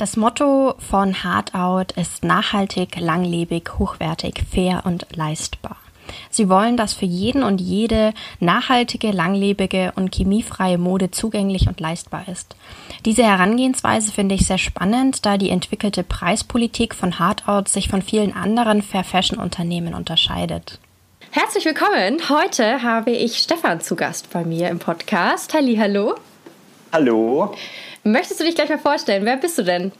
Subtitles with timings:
[0.00, 5.76] Das Motto von Hardout ist nachhaltig, langlebig, hochwertig, fair und leistbar.
[6.30, 12.26] Sie wollen, dass für jeden und jede nachhaltige, langlebige und chemiefreie Mode zugänglich und leistbar
[12.28, 12.56] ist.
[13.04, 18.34] Diese Herangehensweise finde ich sehr spannend, da die entwickelte Preispolitik von Hardout sich von vielen
[18.34, 20.78] anderen Fair Fashion Unternehmen unterscheidet.
[21.30, 22.26] Herzlich willkommen.
[22.30, 25.52] Heute habe ich Stefan zu Gast bei mir im Podcast.
[25.52, 26.14] Halli, hallo.
[26.90, 27.54] Hallo.
[28.02, 29.24] Möchtest du dich gleich mal vorstellen?
[29.24, 29.92] Wer bist du denn?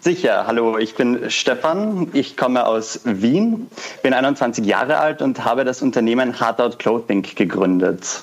[0.00, 3.68] Sicher, hallo, ich bin Stefan, ich komme aus Wien,
[4.02, 8.22] bin 21 Jahre alt und habe das Unternehmen Hardout Clothing gegründet.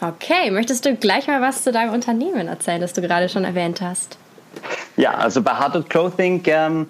[0.00, 3.80] Okay, möchtest du gleich mal was zu deinem Unternehmen erzählen, das du gerade schon erwähnt
[3.80, 4.18] hast?
[4.96, 6.88] Ja, also bei Hardout Clothing ähm,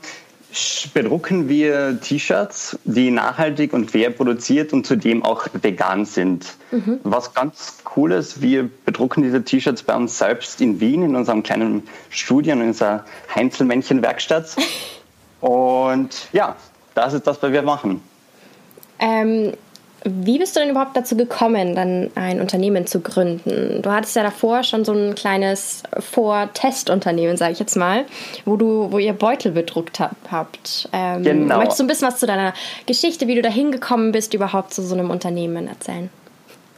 [0.94, 6.46] bedrucken wir T-Shirts, die nachhaltig und fair produziert und zudem auch vegan sind.
[6.70, 7.00] Mhm.
[7.02, 11.42] Was ganz cool ist, wir bedrucken diese T-Shirts bei uns selbst in Wien in unserem
[11.42, 14.56] kleinen Studio, in unserer Heinzelmännchen-Werkstatt.
[15.40, 16.56] und ja,
[16.94, 18.00] das ist das, was wir machen.
[19.00, 19.52] Ähm,
[20.04, 23.82] wie bist du denn überhaupt dazu gekommen, dann ein Unternehmen zu gründen?
[23.82, 28.04] Du hattest ja davor schon so ein kleines Vor-Testunternehmen, sage ich jetzt mal,
[28.44, 30.88] wo du, wo ihr Beutel bedruckt habt.
[30.92, 31.58] Ähm, genau.
[31.58, 32.54] Möchtest du ein bisschen was zu deiner
[32.86, 36.10] Geschichte, wie du da hingekommen bist, überhaupt zu so einem Unternehmen erzählen?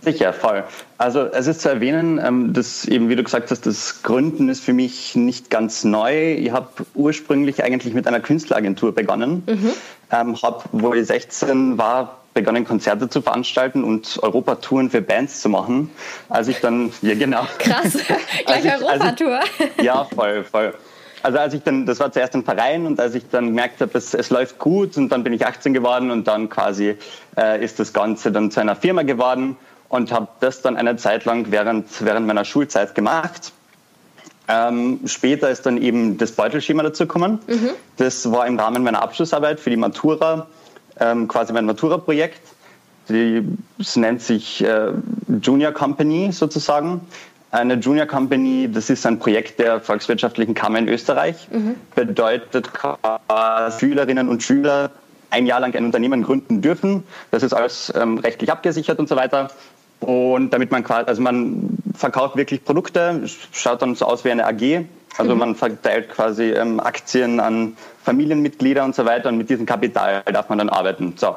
[0.02, 0.64] Sicher, voll.
[0.96, 4.64] Also es ist zu erwähnen, ähm, dass eben, wie du gesagt hast, das Gründen ist
[4.64, 6.34] für mich nicht ganz neu.
[6.34, 9.42] Ich habe ursprünglich eigentlich mit einer Künstleragentur begonnen.
[9.46, 9.70] Mhm.
[10.10, 15.48] Ähm, habe, wo ich 16 war, begonnen, Konzerte zu veranstalten und Europatouren für Bands zu
[15.48, 15.91] machen.
[16.29, 17.46] Als ich dann, ja genau.
[17.58, 17.98] Krass,
[18.46, 19.41] gleich Europatour.
[19.83, 20.74] Ja, voll, voll.
[21.23, 23.96] Also als ich dann, das war zuerst ein Verein und als ich dann gemerkt habe,
[23.98, 26.96] es, es läuft gut und dann bin ich 18 geworden und dann quasi
[27.36, 29.57] äh, ist das Ganze dann zu einer Firma geworden
[29.89, 33.52] und habe das dann eine Zeit lang während, während meiner Schulzeit gemacht.
[34.48, 37.40] Ähm, später ist dann eben das Beutelschema dazu gekommen.
[37.46, 37.70] Mhm.
[37.98, 40.46] Das war im Rahmen meiner Abschlussarbeit für die Matura
[41.00, 42.40] ähm, quasi mein Matura-Projekt.
[43.78, 44.92] Es nennt sich äh,
[45.42, 47.00] Junior Company sozusagen.
[47.50, 51.48] Eine Junior Company, das ist ein Projekt der Volkswirtschaftlichen Kammer in Österreich.
[51.50, 51.74] Mhm.
[51.96, 52.70] Bedeutet,
[53.78, 54.92] Schülerinnen und Schüler
[55.30, 57.05] ein Jahr lang ein Unternehmen gründen dürfen.
[57.30, 59.50] Das ist alles ähm, rechtlich abgesichert und so weiter.
[60.00, 63.22] Und damit man quasi, also man verkauft wirklich Produkte,
[63.52, 64.86] schaut dann so aus wie eine AG.
[65.16, 65.38] Also mhm.
[65.38, 70.48] man verteilt quasi ähm, Aktien an Familienmitglieder und so weiter und mit diesem Kapital darf
[70.48, 71.14] man dann arbeiten.
[71.16, 71.36] So.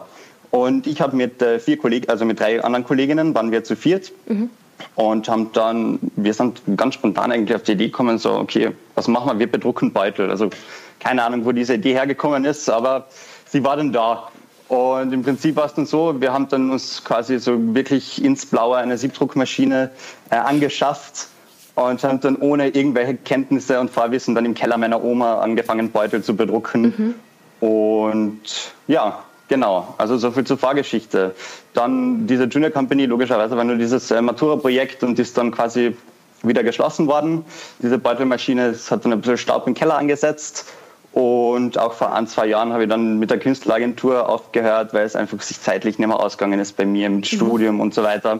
[0.51, 3.75] Und ich habe mit äh, vier Kollegen, also mit drei anderen Kolleginnen, waren wir zu
[3.75, 4.49] viert mhm.
[4.95, 9.07] und haben dann, wir sind ganz spontan eigentlich auf die Idee gekommen, so, okay, was
[9.07, 9.39] machen wir?
[9.39, 10.29] Wir bedrucken Beutel.
[10.29, 10.51] Also
[10.99, 13.07] keine Ahnung, wo diese Idee hergekommen ist, aber
[13.47, 14.29] sie war dann da.
[14.67, 18.45] Und im Prinzip war es dann so, wir haben dann uns quasi so wirklich ins
[18.45, 19.91] Blaue eine Siebdruckmaschine
[20.29, 21.27] äh, angeschafft
[21.75, 26.23] und haben dann ohne irgendwelche Kenntnisse und Vorwissen dann im Keller meiner Oma angefangen, Beutel
[26.23, 27.15] zu bedrucken.
[27.61, 27.67] Mhm.
[27.67, 31.33] Und ja, genau, also so viel zur Vorgeschichte.
[31.73, 35.95] Dann diese Junior Company, logischerweise war nur dieses äh, Matura-Projekt und ist dann quasi
[36.43, 37.45] wieder geschlossen worden.
[37.79, 40.65] Diese Beutelmaschine hat dann ein bisschen Staub im Keller angesetzt.
[41.13, 45.15] Und auch vor ein, zwei Jahren habe ich dann mit der Künstleragentur aufgehört, weil es
[45.15, 47.35] einfach sich zeitlich nicht mehr ausgegangen ist bei mir mit mhm.
[47.35, 47.81] Studium mhm.
[47.81, 48.39] und so weiter.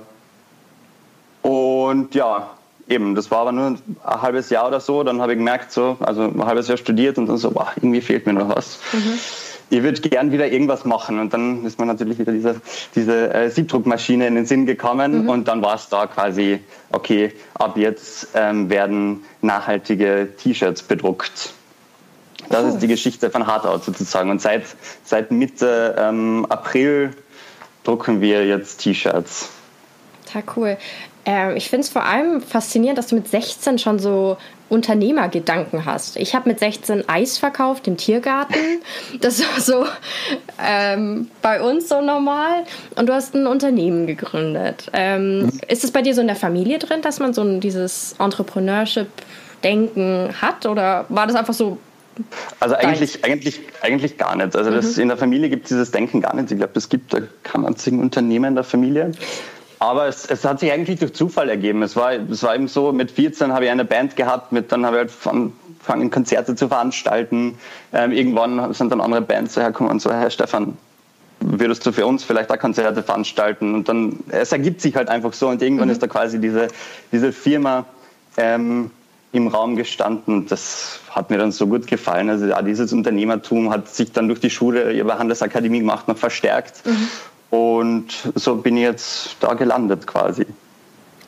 [1.44, 2.50] Und ja,
[2.88, 5.04] eben, das war aber nur ein halbes Jahr oder so.
[5.04, 8.02] Dann habe ich gemerkt, so, also ein halbes Jahr studiert und dann so, boah, irgendwie
[8.02, 8.80] fehlt mir noch was.
[8.92, 9.20] Mhm.
[9.70, 11.20] Ich würde gern wieder irgendwas machen.
[11.20, 12.62] Und dann ist mir natürlich wieder diese,
[12.96, 15.24] diese äh, Siebdruckmaschine in den Sinn gekommen.
[15.24, 15.30] Mhm.
[15.30, 16.60] Und dann war es da quasi,
[16.92, 21.54] okay, ab jetzt ähm, werden nachhaltige T-Shirts bedruckt.
[22.50, 22.70] Das cool.
[22.70, 24.30] ist die Geschichte von Hardout sozusagen.
[24.30, 24.64] Und seit,
[25.04, 27.12] seit Mitte ähm, April
[27.84, 29.50] drucken wir jetzt T-Shirts.
[30.34, 30.78] Total cool.
[31.26, 34.38] Ähm, ich finde es vor allem faszinierend, dass du mit 16 schon so
[34.70, 36.16] Unternehmergedanken hast.
[36.18, 38.56] Ich habe mit 16 Eis verkauft im Tiergarten.
[39.22, 39.86] Das war so
[40.62, 42.66] ähm, bei uns so normal.
[42.96, 44.90] Und du hast ein Unternehmen gegründet.
[44.94, 50.42] Ähm, ist es bei dir so in der Familie drin, dass man so dieses Entrepreneurship-Denken
[50.42, 50.66] hat?
[50.66, 51.78] Oder war das einfach so
[52.60, 54.56] also eigentlich, eigentlich, eigentlich gar nicht.
[54.56, 55.04] Also das, mhm.
[55.04, 56.52] in der Familie gibt es dieses Denken gar nicht.
[56.52, 59.12] Ich glaube, es gibt kein einzigen Unternehmen in der Familie.
[59.84, 61.84] Aber es, es, hat sich eigentlich durch Zufall ergeben.
[61.84, 64.86] Es war, es war eben so, mit 14 habe ich eine Band gehabt, mit, dann
[64.86, 67.58] habe ich halt angefangen, Konzerte zu veranstalten.
[67.92, 70.78] Ähm, irgendwann sind dann andere Bands hergekommen und so, Herr Stefan,
[71.42, 73.76] würdest du für uns vielleicht auch Konzerte veranstalten?
[73.76, 75.92] Und dann, es ergibt sich halt einfach so und irgendwann mhm.
[75.92, 76.70] ist da quasi diese,
[77.12, 77.84] diese Firma
[78.38, 78.90] ähm,
[79.34, 80.48] im Raum gestanden.
[80.48, 82.30] Das hat mir dann so gut gefallen.
[82.30, 86.86] Also ja, dieses Unternehmertum hat sich dann durch die Schule ihrer Handelsakademie gemacht, noch verstärkt.
[86.86, 87.10] Mhm.
[87.54, 90.48] Und so bin ich jetzt da gelandet quasi.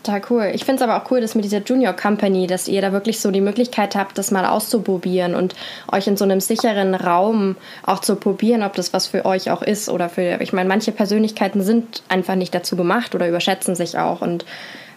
[0.01, 0.51] Total cool.
[0.55, 3.19] Ich finde es aber auch cool, dass mit dieser Junior Company, dass ihr da wirklich
[3.19, 5.53] so die Möglichkeit habt, das mal auszuprobieren und
[5.91, 9.61] euch in so einem sicheren Raum auch zu probieren, ob das was für euch auch
[9.61, 13.99] ist oder für, ich meine, manche Persönlichkeiten sind einfach nicht dazu gemacht oder überschätzen sich
[13.99, 14.45] auch und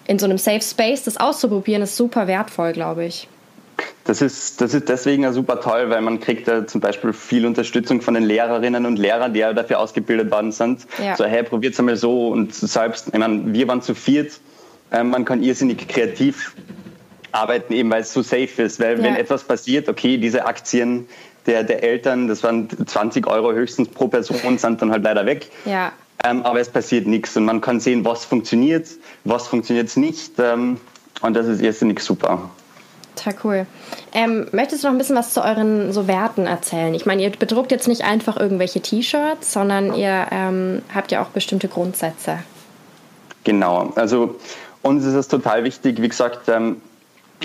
[0.07, 3.29] in so einem Safe Space das auszuprobieren ist super wertvoll, glaube ich.
[4.05, 7.45] Das ist, das ist deswegen ja super toll, weil man kriegt ja zum Beispiel viel
[7.45, 10.87] Unterstützung von den Lehrerinnen und Lehrern, die ja dafür ausgebildet worden sind.
[11.03, 11.15] Ja.
[11.15, 14.41] So, hey, probiert es einmal so und selbst, ich meine, wir waren zu viert,
[14.91, 16.55] äh, man kann irrsinnig kreativ
[17.33, 19.05] arbeiten, eben weil es so safe ist, weil ja.
[19.05, 21.07] wenn etwas passiert, okay, diese Aktien
[21.47, 25.49] der, der Eltern, das waren 20 Euro höchstens pro Person, sind dann halt leider weg.
[25.65, 25.93] Ja.
[26.25, 28.89] Ähm, aber es passiert nichts und man kann sehen, was funktioniert,
[29.25, 30.79] was funktioniert nicht ähm,
[31.21, 32.51] und das ist irrsinnig super.
[33.19, 33.67] Total cool.
[34.13, 36.95] Ähm, möchtest du noch ein bisschen was zu euren so Werten erzählen?
[36.95, 41.29] Ich meine, ihr bedruckt jetzt nicht einfach irgendwelche T-Shirts, sondern ihr ähm, habt ja auch
[41.29, 42.39] bestimmte Grundsätze.
[43.45, 44.37] Genau, also
[44.83, 46.81] uns ist es total wichtig, wie gesagt, ähm,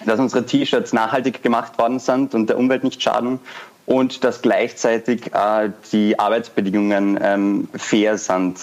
[0.06, 3.40] dass unsere T-Shirts nachhaltig gemacht worden sind und der Umwelt nicht schaden
[3.86, 8.58] und dass gleichzeitig äh, die Arbeitsbedingungen ähm, fair sind.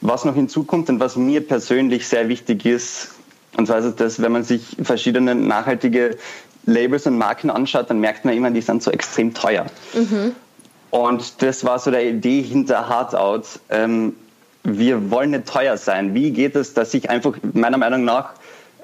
[0.00, 3.10] Was noch hinzukommt und was mir persönlich sehr wichtig ist,
[3.56, 6.18] und zwar ist es das, wenn man sich verschiedene nachhaltige
[6.66, 9.66] Labels und Marken anschaut, dann merkt man immer, die sind so extrem teuer.
[9.94, 10.34] Mhm.
[10.90, 13.44] Und das war so der Idee hinter Hardout.
[13.70, 14.14] Ähm,
[14.62, 16.14] wir wollen nicht teuer sein.
[16.14, 18.30] Wie geht es, dass sich einfach, meiner Meinung nach,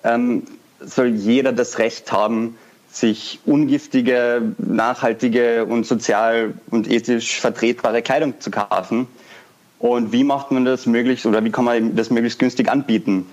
[0.05, 0.45] ähm,
[0.81, 2.57] soll jeder das Recht haben,
[2.91, 9.07] sich ungiftige, nachhaltige und sozial und ethisch vertretbare Kleidung zu kaufen.
[9.79, 13.27] Und wie macht man das möglichst oder wie kann man das möglichst günstig anbieten?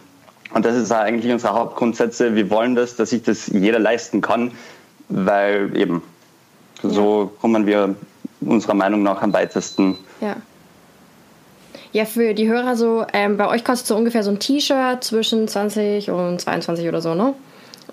[0.54, 2.36] Und das ist eigentlich unsere Hauptgrundsätze.
[2.36, 4.52] Wir wollen das, dass sich das jeder leisten kann,
[5.10, 6.02] weil eben
[6.82, 7.96] so kommen wir
[8.42, 9.98] unserer Meinung nach am weitesten.
[10.22, 10.38] Ja.
[11.92, 15.48] Ja, für die Hörer so, ähm, bei euch kostet so ungefähr so ein T-Shirt zwischen
[15.48, 17.34] 20 und 22 oder so, ne?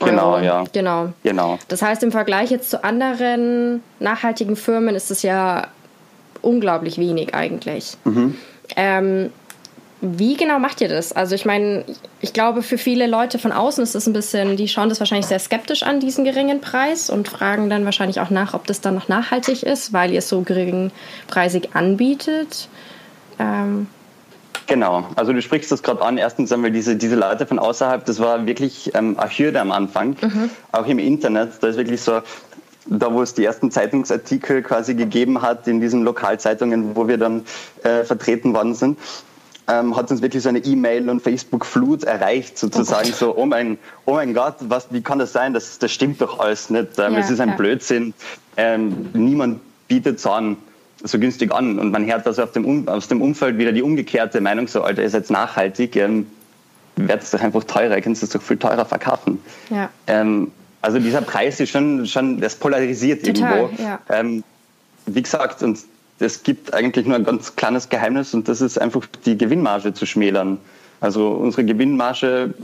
[0.00, 0.44] Genau, Euro.
[0.44, 0.64] ja.
[0.73, 1.12] Genau.
[1.23, 1.59] genau.
[1.69, 5.69] Das heißt, im Vergleich jetzt zu anderen nachhaltigen Firmen ist es ja
[6.43, 7.97] unglaublich wenig eigentlich.
[8.05, 8.37] Mhm.
[8.76, 9.32] Ähm,
[10.00, 11.12] wie genau macht ihr das?
[11.12, 11.84] Also ich meine,
[12.20, 15.26] ich glaube, für viele Leute von außen ist das ein bisschen, die schauen das wahrscheinlich
[15.26, 18.94] sehr skeptisch an, diesen geringen Preis und fragen dann wahrscheinlich auch nach, ob das dann
[18.94, 22.69] noch nachhaltig ist, weil ihr es so geringpreisig anbietet.
[23.38, 23.88] Ähm,
[24.69, 26.19] Genau, also du sprichst das gerade an.
[26.19, 29.70] Erstens haben wir diese, diese Leute von außerhalb, das war wirklich ähm, eine Hürde am
[29.70, 30.50] Anfang, mhm.
[30.72, 31.52] auch im Internet.
[31.60, 32.20] Da ist wirklich so,
[32.87, 37.44] da wo es die ersten Zeitungsartikel quasi gegeben hat, in diesen Lokalzeitungen, wo wir dann
[37.84, 38.99] äh, vertreten worden sind,
[39.68, 43.78] ähm, hat uns wirklich so eine E-Mail- und Facebook-Flut erreicht, sozusagen oh so, oh mein,
[44.04, 45.54] oh mein Gott, was, wie kann das sein?
[45.54, 46.98] Das, das stimmt doch alles nicht.
[46.98, 47.56] Ähm, ja, es ist ein ja.
[47.56, 48.14] Blödsinn.
[48.56, 50.56] Ähm, niemand bietet es an
[51.02, 51.78] so günstig an.
[51.78, 55.02] Und man hört also auf dem, aus dem Umfeld wieder die umgekehrte Meinung, so, Alter,
[55.02, 56.26] ihr seid nachhaltig, ähm,
[56.96, 59.40] werdet es doch einfach teurer, ihr könnt es doch viel teurer verkaufen.
[59.70, 59.90] Ja.
[60.06, 60.50] Ähm,
[60.82, 63.82] also dieser Preis ist schon, schon das polarisiert Total, irgendwo.
[63.82, 64.00] Ja.
[64.08, 64.44] Ähm,
[65.06, 65.78] wie gesagt, und
[66.18, 70.06] es gibt eigentlich nur ein ganz kleines Geheimnis und das ist einfach die Gewinnmarge zu
[70.06, 70.58] schmälern.
[71.00, 72.54] Also unsere Gewinnmarge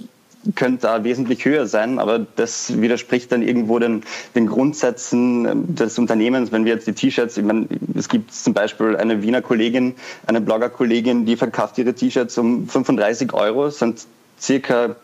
[0.54, 4.02] könnte da wesentlich höher sein, aber das widerspricht dann irgendwo den,
[4.34, 6.50] den Grundsätzen ähm, des Unternehmens.
[6.50, 9.94] Wenn wir jetzt die T-Shirts, ich meine, es gibt zum Beispiel eine Wiener Kollegin,
[10.26, 14.04] eine Blogger-Kollegin, die verkauft ihre T-Shirts um 35 Euro, sind
[14.40, 14.96] circa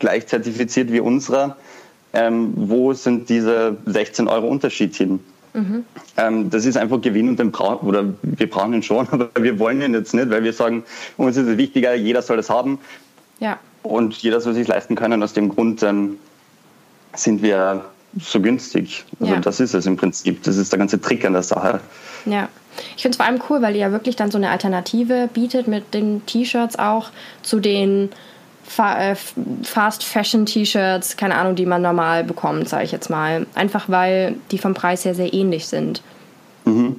[0.00, 1.56] gleich zertifiziert wie unsere.
[2.12, 5.20] Ähm, wo sind diese 16 Euro Unterschied hin?
[5.54, 5.84] Mhm.
[6.16, 9.58] Ähm, das ist einfach Gewinn und den brauchen, oder wir brauchen ihn schon, aber wir
[9.58, 10.84] wollen ihn jetzt nicht, weil wir sagen,
[11.16, 12.78] uns ist es wichtiger, jeder soll das haben.
[13.40, 15.22] Ja und jeder soll sich leisten können.
[15.22, 16.18] Aus dem Grund ähm,
[17.14, 17.84] sind wir
[18.18, 19.04] so günstig.
[19.20, 19.40] Also ja.
[19.40, 20.42] das ist es im Prinzip.
[20.42, 21.80] Das ist der ganze Trick an der Sache.
[22.24, 22.48] Ja.
[22.96, 25.68] Ich finde es vor allem cool, weil ihr ja wirklich dann so eine Alternative bietet
[25.68, 27.10] mit den T-Shirts auch
[27.42, 28.08] zu den
[28.66, 33.46] Fast Fashion T-Shirts, keine Ahnung, die man normal bekommt, sage ich jetzt mal.
[33.54, 36.02] Einfach weil die vom Preis her sehr ähnlich sind.
[36.64, 36.96] Mhm.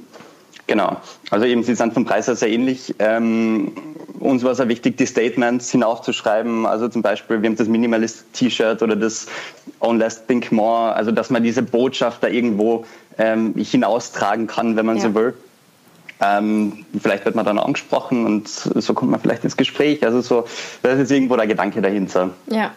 [0.68, 0.98] Genau.
[1.30, 2.96] Also eben, sie sind vom Preis her sehr ähnlich.
[2.98, 3.74] Ähm,
[4.20, 6.66] uns war es auch wichtig, die Statements hinaufzuschreiben.
[6.66, 9.28] Also zum Beispiel, wir haben das Minimalist-T-Shirt oder das
[9.80, 10.94] On Last Think More.
[10.94, 12.86] Also dass man diese Botschaft da irgendwo
[13.18, 15.04] ähm, hinaustragen kann, wenn man ja.
[15.04, 15.34] so will.
[16.22, 20.04] Ähm, vielleicht wird man dann angesprochen und so kommt man vielleicht ins Gespräch.
[20.04, 20.46] Also so,
[20.82, 22.32] das ist irgendwo der Gedanke dahinter.
[22.48, 22.72] Ja.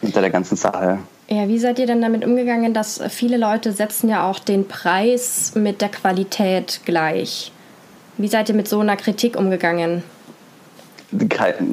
[0.00, 0.98] Hinter der ganzen Sache.
[1.28, 5.52] Ja, wie seid ihr denn damit umgegangen, dass viele Leute setzen ja auch den Preis
[5.56, 7.50] mit der Qualität gleich?
[8.16, 10.02] Wie seid ihr mit so einer Kritik umgegangen?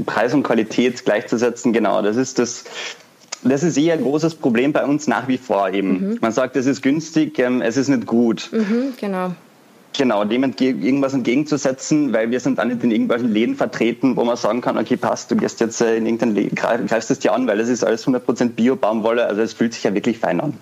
[0.05, 2.65] Preis und Qualität gleichzusetzen, genau, das ist das,
[3.43, 6.09] das ist eher ein großes Problem bei uns nach wie vor eben.
[6.09, 6.17] Mhm.
[6.21, 8.49] Man sagt, es ist günstig, ähm, es ist nicht gut.
[8.51, 9.33] Mhm, genau.
[9.95, 14.23] Genau, dem entge irgendwas entgegenzusetzen, weil wir sind dann nicht in irgendwelchen Läden vertreten, wo
[14.23, 17.33] man sagen kann, okay, passt, du gehst jetzt äh, in irgendein Läden, greifst es dir
[17.33, 20.53] an, weil es ist alles 100% Bio-Baumwolle, also es fühlt sich ja wirklich fein an.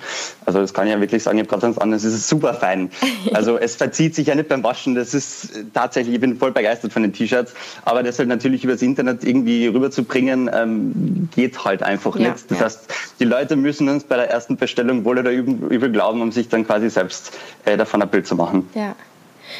[0.45, 2.89] Also das kann ich ja wirklich sagen, ich habe gerade an, es ist super fein.
[3.33, 6.51] Also es verzieht sich ja nicht beim Waschen, das ist äh, tatsächlich, ich bin voll
[6.51, 7.53] begeistert von den T-Shirts,
[7.85, 12.51] aber das halt natürlich übers Internet irgendwie rüberzubringen, ähm, geht halt einfach ja, nicht.
[12.51, 12.65] Das ja.
[12.65, 16.50] heißt, die Leute müssen uns bei der ersten Bestellung wohl oder übel, glauben, um sich
[16.50, 18.69] dann quasi selbst äh, davon ein Bild zu machen.
[18.73, 18.95] Ja.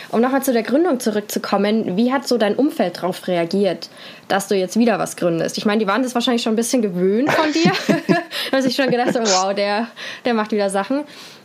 [0.10, 3.90] Um nochmal zu der Gründung zurückzukommen, wie hat so dein Umfeld darauf reagiert,
[4.28, 5.58] dass du jetzt wieder was gründest?
[5.58, 7.72] Ich meine, die waren das wahrscheinlich schon ein bisschen gewöhnt von dir.
[8.52, 9.88] haben sich schon gedacht, so, wow, der,
[10.26, 11.04] der macht wieder Sachen.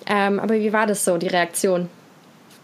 [0.09, 1.89] Ähm, aber wie war das so, die Reaktion?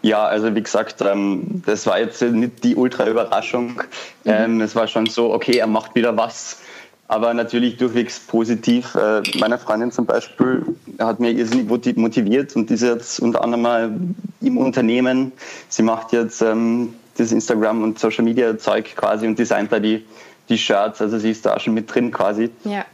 [0.01, 3.81] Ja, also wie gesagt, ähm, das war jetzt nicht die Ultra-Überraschung.
[4.23, 4.31] Mhm.
[4.31, 6.59] Ähm, es war schon so, okay, er macht wieder was
[7.07, 8.95] aber natürlich durchwegs positiv.
[8.95, 10.65] Äh, meine Freundin zum Beispiel
[10.99, 11.67] hat mir irrsinnig
[11.97, 15.31] motiviert und ist jetzt unter anderem im Unternehmen.
[15.69, 20.05] Sie macht jetzt ähm, das Instagram und Social Media Zeug quasi und designt da die,
[20.49, 21.01] die Shirts.
[21.01, 22.49] Also sie ist da schon mit drin quasi.
[22.63, 22.85] Ja.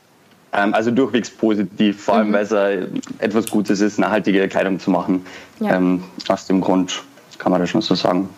[0.51, 2.33] Ähm, also durchwegs positiv, vor allem mhm.
[2.33, 2.87] weil es äh,
[3.19, 5.25] etwas Gutes ist, nachhaltige Kleidung zu machen.
[5.59, 5.75] Ja.
[5.75, 7.03] Ähm, aus dem Grund
[7.37, 8.29] kann man das schon so sagen.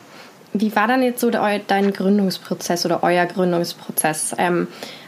[0.53, 4.35] Wie war dann jetzt so dein Gründungsprozess oder euer Gründungsprozess?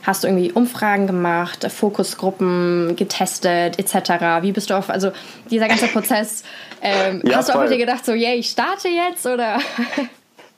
[0.03, 4.41] Hast du irgendwie Umfragen gemacht, Fokusgruppen getestet etc.?
[4.41, 5.11] Wie bist du auf, also
[5.49, 6.43] dieser ganze Prozess,
[6.81, 9.59] ähm, ja, hast du auch dir gedacht, so, yay, ich starte jetzt oder?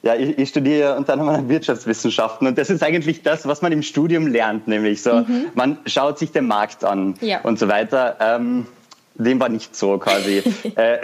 [0.02, 3.82] Ja, ich, ich studiere unter anderem Wirtschaftswissenschaften und das ist eigentlich das, was man im
[3.82, 5.48] Studium lernt, nämlich so, mhm.
[5.56, 7.42] man schaut sich den Markt an ja.
[7.42, 8.16] und so weiter.
[8.20, 8.68] Ähm,
[9.16, 10.44] dem war nicht so quasi.
[10.76, 11.00] äh,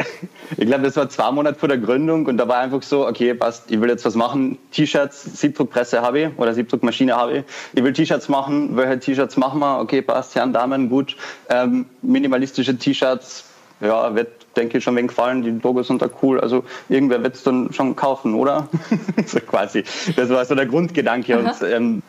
[0.57, 3.33] ich glaube, das war zwei Monate vor der Gründung und da war einfach so, okay,
[3.33, 4.57] passt, ich will jetzt was machen.
[4.71, 7.43] T-Shirts, Siebdruckpresse habe ich oder Siebdruckmaschine habe ich.
[7.73, 8.75] Ich will T-Shirts machen.
[8.75, 9.79] Welche T-Shirts machen wir?
[9.79, 11.15] Okay, passt, Herren, Damen, gut.
[11.49, 13.45] Ähm, minimalistische T-Shirts,
[13.79, 15.41] ja, wird, denke ich, schon wegen gefallen.
[15.41, 16.39] Die Logos sind da cool.
[16.39, 18.67] Also irgendwer wird es dann schon kaufen, oder?
[19.25, 19.83] so quasi.
[20.15, 21.37] Das war so der Grundgedanke.
[21.37, 21.49] Aha.
[21.49, 22.03] Und ähm,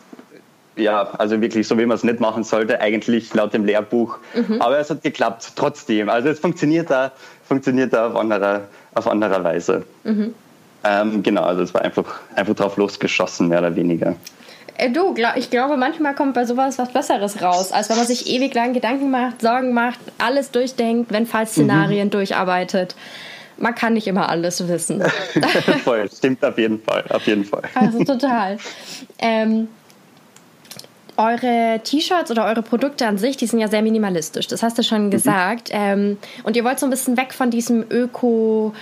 [0.77, 4.19] ja, also wirklich so, wie man es nicht machen sollte, eigentlich laut dem Lehrbuch.
[4.35, 4.61] Mhm.
[4.61, 6.09] Aber es hat geklappt, trotzdem.
[6.09, 7.13] Also es funktioniert da,
[7.45, 8.63] funktioniert da auf anderer,
[8.95, 9.85] auf anderer Weise.
[10.05, 10.35] Mhm.
[10.85, 14.17] Ähm, genau, also es war einfach, einfach drauf losgeschossen, mehr oder weniger.
[14.79, 18.07] Äh, du, glaub, ich glaube, manchmal kommt bei sowas was Besseres raus, als wenn man
[18.07, 22.13] sich ewig lang Gedanken macht, Sorgen macht, alles durchdenkt, wenn Fallszenarien mhm.
[22.13, 22.97] durcharbeitet.
[23.59, 25.03] Man kann nicht immer alles wissen.
[25.85, 27.63] Voll, stimmt auf jeden Fall, auf jeden Fall.
[27.75, 28.57] Also total.
[29.19, 29.69] Ähm,
[31.23, 34.47] eure T-Shirts oder eure Produkte an sich, die sind ja sehr minimalistisch.
[34.49, 35.11] Das hast du schon mhm.
[35.11, 35.71] gesagt.
[35.73, 38.73] Ähm, und ihr wollt so ein bisschen weg von diesem Öko-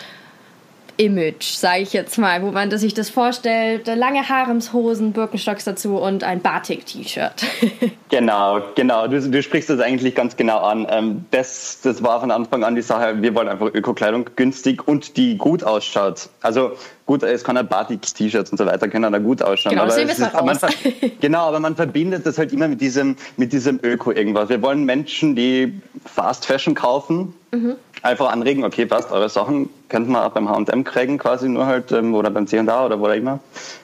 [1.01, 6.25] Image, sage ich jetzt mal, wo man sich das vorstellt, lange Haremshosen, Birkenstocks dazu und
[6.25, 7.43] ein Batik-T-Shirt.
[8.11, 9.09] genau, genau.
[9.09, 10.87] Du, du, sprichst das eigentlich ganz genau an.
[10.91, 15.17] Ähm, das, das war von Anfang an die Sache, wir wollen einfach Öko-Kleidung günstig und
[15.17, 16.29] die gut ausschaut.
[16.43, 16.73] Also
[17.07, 19.71] gut, es kann ein Batik-T-Shirts und so weiter können da gut ausschauen.
[19.71, 20.61] Genau, aber sehen es mal raus.
[21.21, 24.51] genau, aber man verbindet das halt immer mit diesem, mit diesem Öko irgendwas.
[24.51, 30.11] Wir wollen Menschen, die Fast Fashion kaufen, mhm einfach anregen, okay, passt, eure Sachen könnte
[30.11, 33.15] man auch beim H&M kriegen quasi, nur halt, ähm, oder beim C&A oder wo auch
[33.15, 33.41] immer,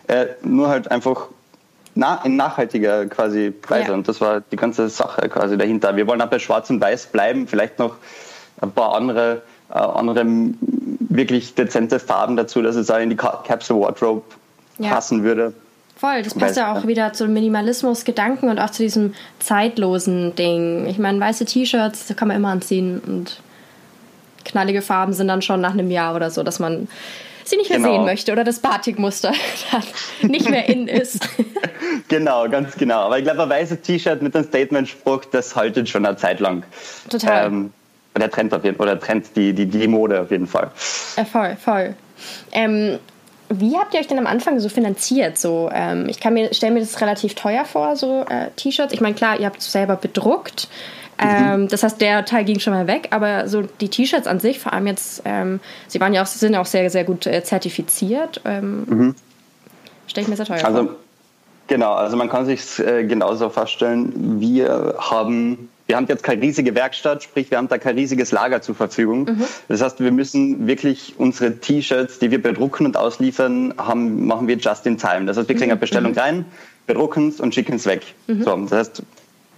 [0.09, 1.29] äh, nur halt einfach
[1.97, 3.89] na, in nachhaltiger quasi Weise.
[3.89, 3.95] Ja.
[3.95, 5.97] Und das war die ganze Sache quasi dahinter.
[5.97, 7.97] Wir wollen auch bei Schwarz und Weiß bleiben, vielleicht noch
[8.61, 10.25] ein paar andere, äh, andere
[11.01, 14.23] wirklich dezente Farben dazu, dass es auch in die Capsule Wardrobe
[14.79, 14.91] ja.
[14.91, 15.55] passen würde.
[15.97, 20.85] Voll, das passt ja auch wieder zum Minimalismus-Gedanken und auch zu diesem zeitlosen Ding.
[20.87, 23.41] Ich meine, weiße T-Shirts, kann man immer anziehen und
[24.47, 26.89] knallige Farben sind dann schon nach einem Jahr oder so, dass man
[27.45, 27.93] sie nicht mehr genau.
[27.93, 29.33] sehen möchte oder das Batikmuster
[30.23, 31.29] nicht mehr in ist.
[32.09, 33.01] genau, ganz genau.
[33.01, 36.65] Aber ich glaube, ein weißes T-Shirt mit einem Statement-Spruch, das haltet schon eine Zeit lang.
[37.09, 37.47] Total.
[37.47, 37.73] Ähm,
[38.19, 40.71] der Trend auf jeden oder Trend, die, die, die Mode auf jeden Fall.
[41.17, 41.95] Äh, voll, voll.
[42.53, 42.99] Ähm,
[43.49, 45.39] wie habt ihr euch denn am Anfang so finanziert?
[45.39, 48.93] So, ähm, ich kann mir, stelle mir das relativ teuer vor, so äh, T-Shirts.
[48.93, 50.69] Ich meine, klar, ihr habt es selber bedruckt.
[51.19, 51.69] Ähm, mhm.
[51.69, 54.73] das heißt, der Teil ging schon mal weg, aber so die T-Shirts an sich, vor
[54.73, 58.43] allem jetzt, ähm, sie waren ja auch, sind auch sehr, sehr gut äh, zertifiziert.
[58.45, 59.15] Ähm, mhm.
[60.07, 60.97] Stelle ich mir sehr teuer also, vor.
[61.69, 66.75] Genau, also man kann sich äh, genauso vorstellen, wir haben wir haben jetzt keine riesige
[66.75, 69.25] Werkstatt, sprich wir haben da kein riesiges Lager zur Verfügung.
[69.25, 69.45] Mhm.
[69.69, 74.57] Das heißt, wir müssen wirklich unsere T-Shirts, die wir bedrucken und ausliefern, haben, machen wir
[74.57, 75.27] just in time.
[75.27, 76.19] Das heißt, wir kriegen eine Bestellung mhm.
[76.19, 76.45] rein,
[76.87, 78.03] bedrucken es und schicken es weg.
[78.27, 78.43] Mhm.
[78.43, 79.03] So, das heißt,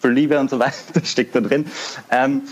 [0.01, 0.75] für Liebe und so weiter
[1.05, 1.67] steckt da drin.
[2.11, 2.43] Ähm,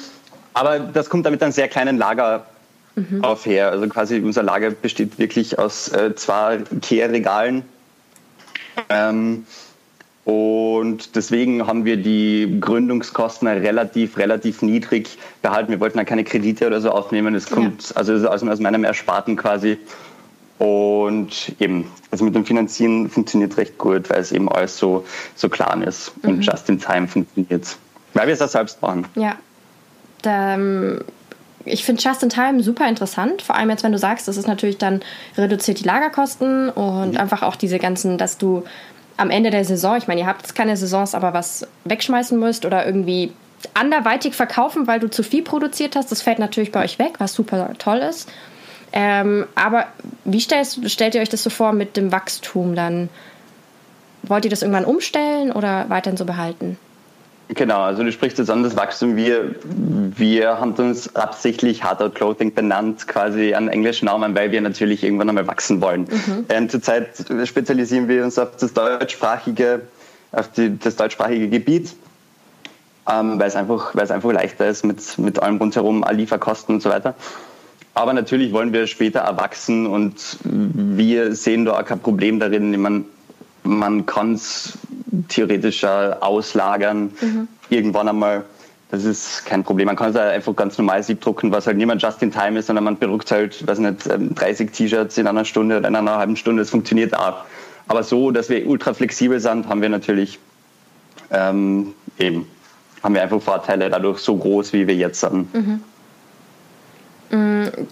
[0.54, 2.46] aber das kommt damit einem sehr kleinen Lager
[2.94, 3.22] mhm.
[3.22, 3.70] auf her.
[3.70, 7.62] Also quasi unser Lager besteht wirklich aus äh, zwei Kehrregalen.
[8.88, 9.46] Ähm,
[10.24, 15.70] und deswegen haben wir die Gründungskosten relativ, relativ niedrig behalten.
[15.70, 17.36] Wir wollten da keine Kredite oder so aufnehmen.
[17.36, 17.96] Es kommt ja.
[17.96, 19.78] also aus, aus meinem Ersparten quasi.
[20.58, 25.48] Und eben, also mit dem Finanzieren funktioniert recht gut, weil es eben alles so, so
[25.48, 26.12] klar ist.
[26.22, 26.30] Mhm.
[26.30, 27.76] Und just in time funktioniert
[28.14, 29.06] Weil wir es ja selbst machen.
[29.14, 29.36] Ja.
[30.22, 31.00] Da, ähm,
[31.66, 34.46] ich finde Just in Time super interessant, vor allem jetzt, wenn du sagst, das ist
[34.46, 35.00] natürlich dann
[35.36, 37.16] reduziert die Lagerkosten und mhm.
[37.16, 38.64] einfach auch diese ganzen, dass du
[39.16, 42.64] am Ende der Saison, ich meine, ihr habt jetzt keine Saisons, aber was wegschmeißen müsst
[42.64, 43.32] oder irgendwie
[43.74, 47.34] anderweitig verkaufen, weil du zu viel produziert hast, das fällt natürlich bei euch weg, was
[47.34, 48.30] super toll ist.
[48.92, 49.86] Ähm, aber
[50.24, 53.08] wie stellt, stellt ihr euch das so vor mit dem Wachstum dann?
[54.22, 56.78] Wollt ihr das irgendwann umstellen oder weiterhin so behalten?
[57.48, 59.14] Genau, also du sprichst jetzt an das Wachstum.
[59.14, 65.04] Wir, wir haben uns absichtlich Hardout Clothing benannt, quasi an englischen Namen, weil wir natürlich
[65.04, 66.02] irgendwann einmal wachsen wollen.
[66.02, 66.46] Mhm.
[66.48, 69.82] Ähm, zurzeit spezialisieren wir uns auf das deutschsprachige,
[70.32, 71.94] auf die, das deutschsprachige Gebiet,
[73.08, 76.80] ähm, weil, es einfach, weil es einfach leichter ist mit, mit allem rundherum, Lieferkosten und
[76.80, 77.14] so weiter.
[77.96, 82.78] Aber natürlich wollen wir später erwachsen und wir sehen da auch kein Problem darin.
[82.78, 83.04] Meine,
[83.62, 84.76] man kann es
[85.28, 87.48] theoretisch auslagern, mhm.
[87.70, 88.44] irgendwann einmal.
[88.90, 89.86] Das ist kein Problem.
[89.86, 92.84] Man kann es einfach ganz normal siebdrucken, was halt niemand just in time ist, sondern
[92.84, 96.36] man bedruckt halt, weiß nicht, 30 ähm, T-Shirts in einer Stunde oder in einer halben
[96.36, 96.60] Stunde.
[96.60, 97.46] Das funktioniert auch.
[97.88, 100.38] Aber so, dass wir ultra flexibel sind, haben wir natürlich
[101.30, 102.46] ähm, eben,
[103.02, 105.54] haben wir einfach Vorteile dadurch so groß, wie wir jetzt sind.
[105.54, 105.80] Mhm.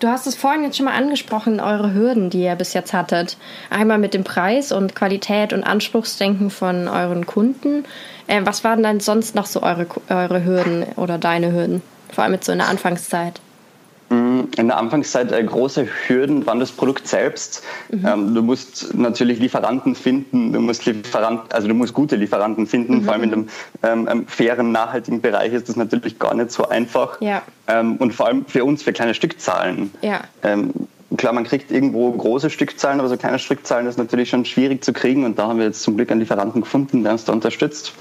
[0.01, 3.37] Du hast es vorhin jetzt schon mal angesprochen, eure Hürden, die ihr bis jetzt hattet.
[3.71, 7.85] Einmal mit dem Preis und Qualität und Anspruchsdenken von euren Kunden.
[8.27, 11.83] Äh, was waren dann sonst noch so eure, eure Hürden oder deine Hürden?
[12.11, 13.41] Vor allem jetzt so in der Anfangszeit.
[14.15, 17.63] Mm, in der Anfangszeit äh, große Hürden waren das Produkt selbst.
[17.91, 18.07] Mhm.
[18.07, 22.99] Ähm, du musst natürlich Lieferanten finden, du musst Lieferanten, also du musst gute Lieferanten finden.
[22.99, 23.03] Mhm.
[23.03, 23.49] Vor allem in dem
[23.83, 27.21] ähm, ähm, fairen, nachhaltigen Bereich ist das natürlich gar nicht so einfach.
[27.21, 27.43] Ja.
[27.67, 29.91] Ähm, und vor allem für uns für kleine Stückzahlen.
[30.03, 30.21] Ja.
[30.43, 30.73] Ähm,
[31.17, 34.93] klar, man kriegt irgendwo große Stückzahlen, aber so kleine Stückzahlen ist natürlich schon schwierig zu
[34.93, 35.25] kriegen.
[35.25, 37.93] Und da haben wir jetzt zum Glück einen Lieferanten gefunden, der uns da unterstützt.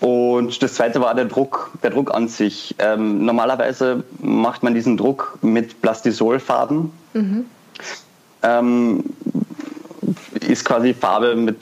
[0.00, 2.76] Und das zweite war der Druck, der Druck an sich.
[2.78, 6.92] Ähm, normalerweise macht man diesen Druck mit Plastisolfarben.
[7.14, 7.44] Mhm.
[8.42, 9.04] Ähm,
[10.40, 11.58] ist quasi Farbe mit,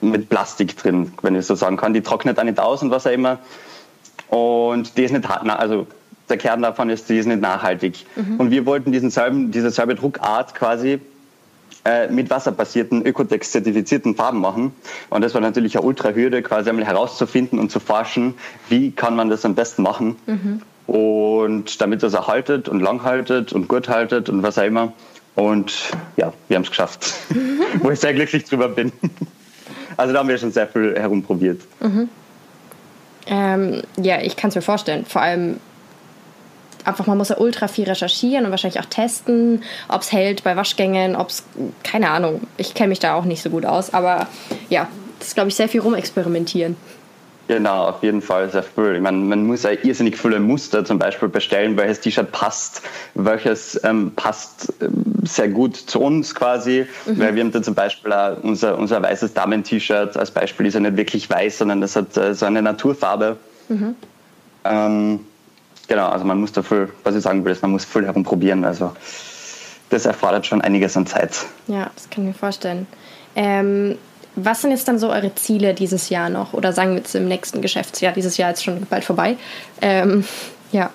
[0.00, 1.92] mit Plastik drin, wenn ich so sagen kann.
[1.92, 3.38] Die trocknet dann nicht aus und was auch immer.
[4.28, 5.88] Und die ist nicht, also
[6.28, 8.06] der Kern davon ist, die ist nicht nachhaltig.
[8.14, 8.36] Mhm.
[8.38, 11.00] Und wir wollten diesen selben, diese selbe Druckart quasi
[11.84, 14.72] äh, mit wasserbasierten, Ökotex-zertifizierten Farben machen.
[15.08, 18.34] Und das war natürlich eine Ultra-Hürde, quasi einmal herauszufinden und zu forschen,
[18.68, 20.16] wie kann man das am besten machen.
[20.26, 20.62] Mhm.
[20.86, 24.92] Und damit das erhaltet und langhaltet und gut haltet und was auch immer.
[25.36, 27.14] Und ja, wir haben es geschafft,
[27.80, 28.92] wo ich sehr glücklich drüber bin.
[29.96, 31.62] Also da haben wir schon sehr viel herumprobiert.
[31.80, 32.08] Mhm.
[33.26, 35.04] Ähm, ja, ich kann es mir vorstellen.
[35.06, 35.60] Vor allem
[36.84, 40.56] einfach, man muss ja ultra viel recherchieren und wahrscheinlich auch testen, ob es hält bei
[40.56, 41.44] Waschgängen, ob es,
[41.82, 44.26] keine Ahnung, ich kenne mich da auch nicht so gut aus, aber
[44.68, 44.88] ja,
[45.18, 46.76] das ist, glaube ich, sehr viel rumexperimentieren.
[47.50, 48.94] Genau, auf jeden Fall sehr viel.
[48.94, 52.80] Ich meine, man muss ja irrsinnig viele Muster zum Beispiel bestellen, welches T-Shirt passt,
[53.14, 57.18] welches ähm, passt ähm, sehr gut zu uns quasi, mhm.
[57.18, 60.80] weil wir haben da zum Beispiel auch unser, unser weißes Damen-T-Shirt als Beispiel ist ja
[60.80, 63.36] nicht wirklich weiß, sondern das hat äh, so eine Naturfarbe.
[63.68, 63.96] Mhm.
[64.62, 65.20] Ähm,
[65.90, 68.64] Genau, also man muss da viel, was ich sagen will, ist, man muss viel herumprobieren.
[68.64, 68.92] Also
[69.88, 71.44] das erfordert schon einiges an Zeit.
[71.66, 72.86] Ja, das kann ich mir vorstellen.
[73.34, 73.98] Ähm,
[74.36, 76.52] was sind jetzt dann so eure Ziele dieses Jahr noch?
[76.52, 78.12] Oder sagen wir jetzt im nächsten Geschäftsjahr?
[78.12, 79.36] Dieses Jahr ist schon bald vorbei.
[79.82, 80.22] Ähm,
[80.70, 80.90] ja.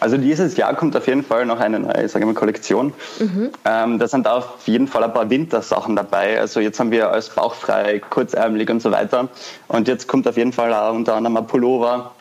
[0.00, 2.94] Also dieses Jahr kommt auf jeden Fall noch eine neue, sage ich mal, Kollektion.
[3.18, 3.50] Mhm.
[3.66, 6.40] Ähm, da sind auf jeden Fall ein paar Wintersachen dabei.
[6.40, 9.28] Also jetzt haben wir alles bauchfrei, kurzärmelig und so weiter.
[9.68, 12.12] Und jetzt kommt auf jeden Fall auch unter anderem ein Pullover,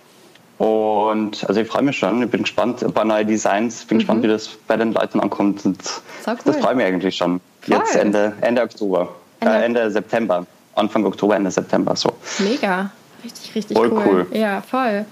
[0.59, 3.99] und also ich freue mich schon, ich bin gespannt, ein paar neue Designs, bin mhm.
[3.99, 5.65] gespannt, wie das bei den Leuten ankommt.
[5.65, 5.79] Und
[6.27, 6.35] cool.
[6.43, 7.39] das freue ich mich eigentlich schon.
[7.61, 7.77] Voll.
[7.77, 9.07] Jetzt Ende, Ende Oktober,
[9.39, 9.55] Ende.
[9.55, 10.45] Äh, Ende September,
[10.75, 12.11] Anfang Oktober, Ende September so.
[12.39, 12.91] Mega,
[13.23, 14.27] richtig, richtig voll cool.
[14.29, 14.37] cool.
[14.37, 15.05] Ja, voll.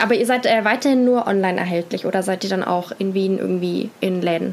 [0.00, 3.38] Aber ihr seid äh, weiterhin nur online erhältlich oder seid ihr dann auch in Wien
[3.38, 4.52] irgendwie in Läden?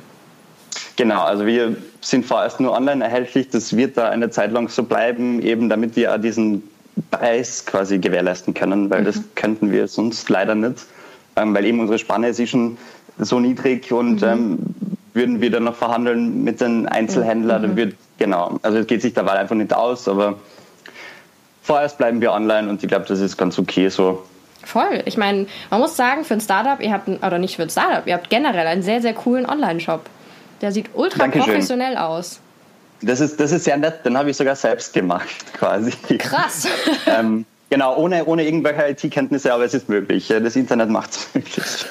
[0.96, 3.50] Genau, also wir sind vorerst nur online erhältlich.
[3.50, 6.62] Das wird da eine Zeit lang so bleiben, eben damit wir diesen
[7.12, 9.06] Preis quasi gewährleisten können, weil mhm.
[9.06, 10.86] das könnten wir sonst leider nicht,
[11.36, 12.78] ähm, weil eben unsere Spanne ist eh schon
[13.18, 14.28] so niedrig und mhm.
[14.28, 14.60] ähm,
[15.14, 17.78] würden wir dann noch verhandeln mit den Einzelhändlern, dann mhm.
[17.78, 20.40] wird, genau, also es geht sich dabei einfach nicht aus, aber
[21.62, 24.24] vorerst bleiben wir online und ich glaube, das ist ganz okay so.
[24.64, 25.04] Voll.
[25.06, 28.06] Ich meine, man muss sagen, für ein Startup, ihr habt, oder nicht für ein Startup,
[28.06, 30.02] ihr habt generell einen sehr, sehr coolen Online-Shop.
[30.62, 31.46] Der sieht ultra Dankeschön.
[31.46, 32.42] professionell aus.
[33.02, 35.92] Das ist, das ist sehr nett, den habe ich sogar selbst gemacht, quasi.
[36.18, 36.68] Krass.
[37.08, 40.28] ähm, genau, ohne, ohne irgendwelche IT-Kenntnisse, aber es ist möglich.
[40.28, 41.86] Das Internet macht es möglich.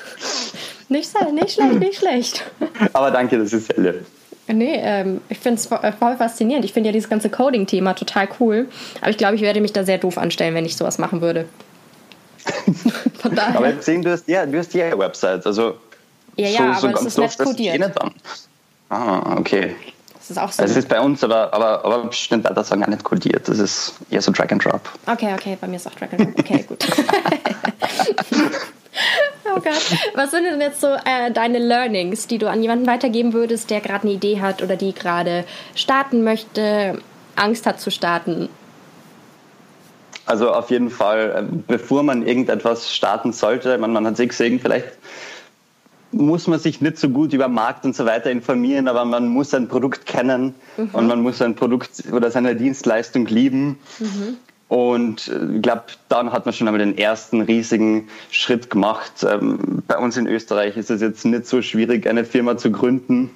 [0.90, 2.44] Nicht, nicht schlecht, nicht schlecht.
[2.94, 4.06] aber danke, das ist sehr lieb.
[4.50, 6.64] Nee, ähm, ich finde es voll faszinierend.
[6.64, 8.66] Ich finde ja dieses ganze Coding-Thema total cool.
[9.02, 11.44] Aber ich glaube, ich werde mich da sehr doof anstellen, wenn ich sowas machen würde.
[13.20, 13.58] Von daher.
[13.58, 15.44] Aber sehen, du hast ja, du hast ja Website.
[15.46, 15.74] Also
[16.36, 17.92] ja, ja, so, aber so es ist nicht kodiert.
[18.88, 19.74] Ah, okay.
[20.28, 20.62] Das ist auch so.
[20.62, 23.48] Es ist bei uns aber, aber, aber bestimmt weiter sagen gar nicht kodiert.
[23.48, 24.82] Das ist eher so Drag and Drop.
[25.06, 26.38] Okay, okay, bei mir ist auch Drag and Drop.
[26.38, 26.86] Okay, gut.
[29.46, 29.96] oh Gott.
[30.14, 33.80] Was sind denn jetzt so äh, deine Learnings, die du an jemanden weitergeben würdest, der
[33.80, 37.00] gerade eine Idee hat oder die gerade starten möchte,
[37.34, 38.50] Angst hat zu starten?
[40.26, 44.60] Also auf jeden Fall, ähm, bevor man irgendetwas starten sollte, man, man hat sich gesehen,
[44.60, 44.88] vielleicht
[46.12, 49.52] muss man sich nicht so gut über Markt und so weiter informieren, aber man muss
[49.54, 50.90] ein Produkt kennen mhm.
[50.92, 53.78] und man muss ein Produkt oder seine Dienstleistung lieben.
[53.98, 54.36] Mhm.
[54.68, 59.26] Und äh, ich glaube, dann hat man schon einmal den ersten riesigen Schritt gemacht.
[59.28, 63.30] Ähm, bei uns in Österreich ist es jetzt nicht so schwierig, eine Firma zu gründen.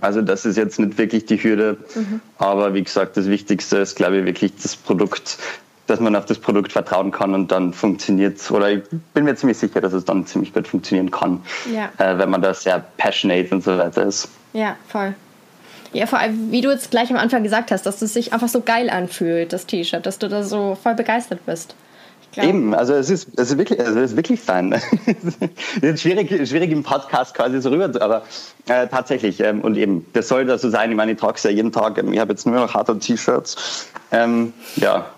[0.00, 1.76] Also das ist jetzt nicht wirklich die Hürde.
[1.94, 2.20] Mhm.
[2.38, 5.38] Aber wie gesagt, das Wichtigste ist, glaube ich, wirklich das Produkt
[5.92, 8.50] dass man auf das Produkt vertrauen kann und dann funktioniert es.
[8.50, 11.90] Oder ich bin mir ziemlich sicher, dass es dann ziemlich gut funktionieren kann, ja.
[11.98, 14.28] äh, wenn man da sehr passionate und so weiter ist.
[14.54, 15.14] Ja, voll.
[15.92, 18.48] Ja, vor allem, wie du jetzt gleich am Anfang gesagt hast, dass es sich einfach
[18.48, 21.74] so geil anfühlt, das T-Shirt, dass du da so voll begeistert bist.
[22.36, 24.72] Eben, also es ist, es ist wirklich, also es ist wirklich fein.
[24.72, 28.22] es ist schwierig, schwierig im Podcast quasi so rüber, aber
[28.68, 30.90] äh, tatsächlich ähm, und eben, das soll da so sein.
[30.90, 32.02] Ich meine, ich trage es ja jeden Tag.
[32.02, 33.90] Ich habe jetzt nur noch harte T-Shirts.
[34.12, 35.10] Ähm, ja,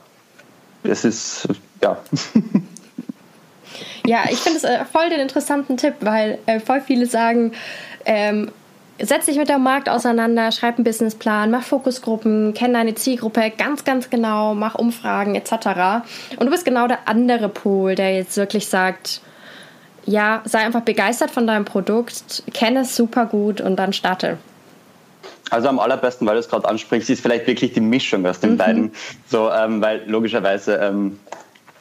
[0.85, 1.49] es ist,
[1.83, 1.97] ja.
[4.07, 7.53] Ja, ich finde es äh, voll den interessanten Tipp, weil äh, voll viele sagen,
[8.05, 8.51] ähm,
[9.01, 13.85] setz dich mit dem Markt auseinander, schreib einen Businessplan, mach Fokusgruppen, kenn deine Zielgruppe ganz,
[13.85, 15.53] ganz genau, mach Umfragen etc.
[16.37, 19.23] Und du bist genau der andere Pol, der jetzt wirklich sagt,
[20.05, 24.37] ja, sei einfach begeistert von deinem Produkt, kenne es super gut und dann starte.
[25.51, 28.53] Also am allerbesten, weil du es gerade ansprichst, ist vielleicht wirklich die Mischung aus den
[28.53, 28.57] mhm.
[28.57, 28.93] beiden.
[29.29, 31.19] So, ähm, weil logischerweise ähm,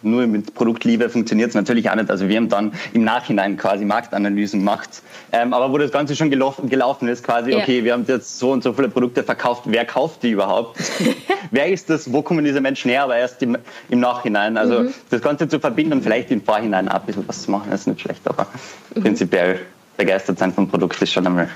[0.03, 2.09] nur mit Produktliebe funktioniert es natürlich auch nicht.
[2.09, 5.01] Also wir haben dann im Nachhinein quasi Marktanalysen gemacht.
[5.31, 7.57] Ähm, aber wo das Ganze schon gelaufen, gelaufen ist, quasi, ja.
[7.57, 10.77] okay, wir haben jetzt so und so viele Produkte verkauft, wer kauft die überhaupt?
[11.51, 12.11] wer ist das?
[12.11, 13.03] Wo kommen diese Menschen her?
[13.03, 13.57] Aber erst im,
[13.89, 14.57] im Nachhinein.
[14.57, 14.93] Also mhm.
[15.09, 17.87] das Ganze zu verbinden und vielleicht im Vorhinein auch ein bisschen was zu machen, ist
[17.87, 18.47] nicht schlecht, aber
[18.93, 19.01] mhm.
[19.01, 19.59] prinzipiell
[19.97, 21.49] begeistert sein vom Produkt ist schon einmal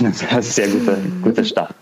[0.00, 1.74] ein sehr guter, guter Start.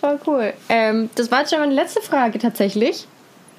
[0.00, 0.52] Voll cool.
[0.68, 3.06] Ähm, das war jetzt schon meine letzte Frage tatsächlich.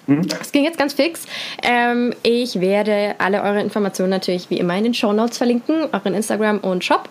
[0.07, 0.27] Mhm.
[0.39, 1.25] Es ging jetzt ganz fix.
[1.63, 6.13] Ähm, ich werde alle eure Informationen natürlich wie immer in den Show Notes verlinken, euren
[6.13, 7.09] Instagram und Shop,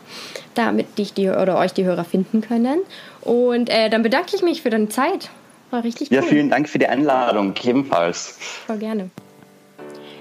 [0.55, 2.81] damit dich die oder euch die Hörer finden können.
[3.21, 5.31] Und äh, dann bedanke ich mich für deine Zeit.
[5.71, 6.17] War richtig cool.
[6.19, 8.39] Ja, vielen Dank für die Einladung, ebenfalls.
[8.67, 9.11] Voll gerne.